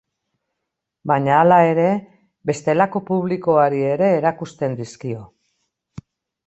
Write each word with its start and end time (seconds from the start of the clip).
Baina 1.11 1.35
hala 1.41 1.59
ere, 1.73 1.85
bestelako 2.51 3.03
publikoari 3.11 3.87
ere 3.93 4.13
erakusten 4.23 4.79
dizkio. 4.83 5.25